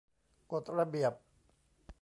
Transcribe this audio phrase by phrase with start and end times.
[0.51, 1.13] กฎระเบียบ